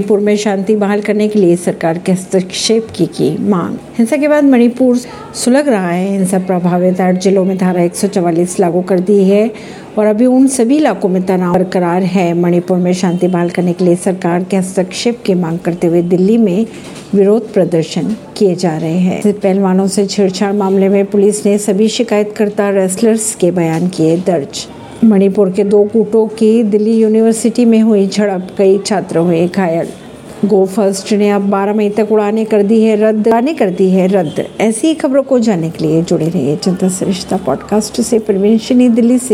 मणिपुर 0.00 0.20
में 0.20 0.36
शांति 0.36 0.74
बहाल 0.76 1.00
करने 1.00 1.26
के 1.28 1.38
लिए 1.38 1.56
सरकार 1.56 1.98
के 1.98 2.12
हस्तक्षेप 2.12 2.86
की 2.96 3.06
की 3.06 3.36
मांग। 3.48 3.76
हिंसा 3.98 4.16
के 4.16 4.28
बाद 4.28 4.44
मणिपुर 4.44 4.96
सुलग 5.34 5.68
रहा 5.68 5.90
है। 5.90 6.08
हिंसा 6.10 6.38
प्रभावित 6.38 7.00
आठ 7.00 7.14
जिलों 7.14 7.44
में 7.44 7.56
धारा 7.58 7.82
144 7.82 8.58
लागू 8.60 8.82
कर 8.82 9.00
दी 9.00 9.24
है 9.24 9.50
और 9.98 10.06
अभी 10.06 10.26
उन 10.26 10.46
सभी 10.46 10.76
इलाकों 10.76 11.08
में 11.08 11.22
तनाव 11.26 11.54
बरकरार 11.54 12.02
है। 12.02 12.32
मणिपुर 12.34 12.78
में 12.78 12.92
शांति 12.92 13.28
बहाल 13.28 13.50
करने 13.50 13.72
के 13.72 13.84
लिए 13.84 13.96
सरकार 13.96 14.44
के 14.44 14.56
हस्तक्षेप 14.56 15.22
की 15.26 15.34
मांग 15.34 15.58
करते 15.58 15.86
हुए 15.86 16.02
दिल्ली 16.02 16.38
में 16.38 16.66
विरोध 17.14 17.52
प्रदर्शन 17.52 18.16
किए 18.36 18.54
जा 18.54 18.76
रहे 18.76 18.98
हैं। 18.98 19.32
पहलवानों 19.32 19.86
से 19.86 20.06
छेड़छाड़ 20.06 20.52
मामले 20.54 20.88
में 20.88 21.04
पुलिस 21.06 21.46
ने 21.46 21.58
सभी 21.58 21.88
शिकायतकर्ता 21.88 22.70
रेसलर्स 22.70 23.34
के 23.34 23.50
बयान 23.50 23.88
किए 23.88 24.16
दर्ज। 24.16 24.66
मणिपुर 25.04 25.50
के 25.50 25.64
दो 25.64 25.82
गुटों 25.82 26.26
की 26.26 26.62
दिल्ली 26.62 26.98
यूनिवर्सिटी 26.98 27.64
में 27.64 27.80
हुई 27.80 28.08
झड़प, 28.08 28.48
कई 28.58 28.78
छात्र 28.86 29.18
हुए 29.18 29.48
घायल। 29.48 29.86
गो 30.44 30.66
फ़र्स्ट 30.66 31.12
ने 31.12 31.30
अब 31.30 31.50
12 31.50 31.74
मई 31.74 31.90
तक 31.90 32.08
उड़ाने 32.12 32.44
कर 32.44 32.62
दी 32.62 32.82
है, 32.82 32.96
रद्द, 32.96 33.28
उड़ाने 33.28 33.54
कर 33.54 33.70
दी 33.70 33.90
है, 33.90 34.06
रद्द। 34.06 34.46
ऐसी 34.60 34.94
खबरों 34.94 35.22
को 35.22 35.38
जानने 35.38 35.70
के 35.70 35.86
लिए 35.86 36.02
जुड़े 36.02 36.28
रहिए 36.28 36.58
जनता 36.64 36.88
सरिश्ता 36.88 37.36
पॉडकास्ट 37.36 38.00
से। 38.00 38.18
परवीन 38.18 38.94
दिल्ली 38.94 39.18
से। 39.18 39.28